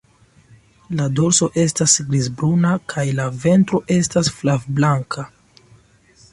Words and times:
La 0.99 1.05
dorso 1.19 1.49
estas 1.65 1.93
griz-bruna, 2.07 2.73
kaj 2.95 3.05
la 3.21 3.29
ventro 3.45 3.85
estas 3.99 4.35
flav-blanka. 4.41 5.31